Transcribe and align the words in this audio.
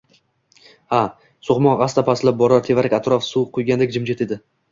—Ha…— 0.93 1.01
Soʼqmoq 1.49 1.83
asta 1.87 2.05
pastlab 2.09 2.39
borar, 2.41 2.65
tevarak-atrof 2.69 3.27
suv 3.29 3.47
quygandek 3.59 3.97
jimjit 3.99 4.27
edi… 4.29 4.39